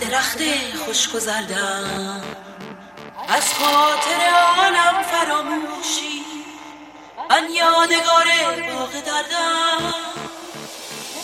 درخت 0.00 0.38
خوش 0.84 1.08
گذردم 1.08 2.22
از 3.28 3.54
خاطر 3.54 4.20
آنم 4.58 5.02
فراموشی. 5.02 6.24
من 7.30 7.44
یادگار 7.54 8.26
باغ 8.72 8.92
دردم. 8.92 9.94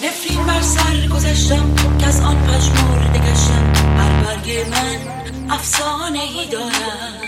نفرین 0.03 0.47
بر 0.47 0.63
سر 0.63 1.07
گذشتم 1.15 1.75
که 1.99 2.07
از 2.07 2.21
آن 2.21 2.47
پشمرده 2.47 3.19
گشتم 3.19 3.73
هر 3.99 4.23
برگ 4.23 4.67
من 4.71 4.99
افسانه 5.51 6.23
ای 6.23 6.47
دارد 6.47 7.23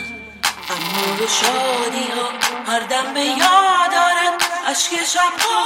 اما 0.71 1.15
و 1.15 1.27
شادی 1.29 2.09
ها 2.17 2.29
هر 2.73 2.81
دم 2.81 3.15
به 3.15 3.21
یاد 3.21 3.91
دارد 3.93 4.43
اشک 4.67 4.91
شبها 4.91 5.65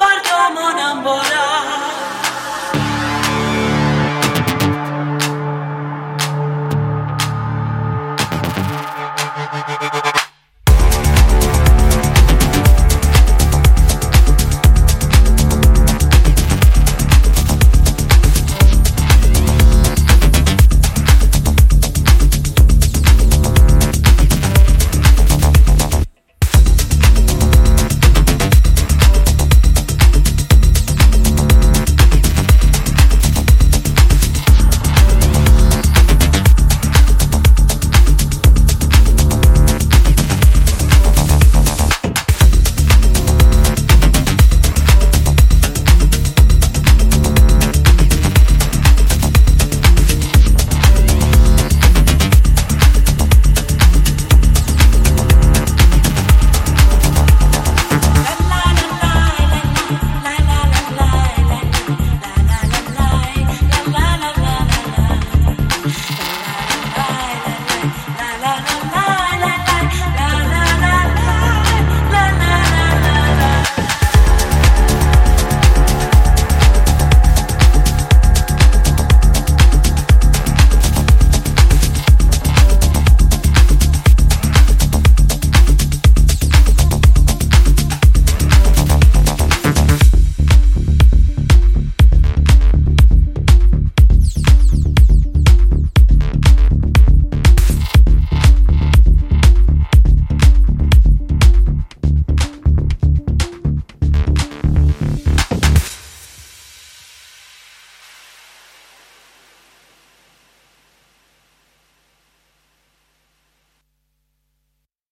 بر 0.00 0.30
دامانم 0.30 0.93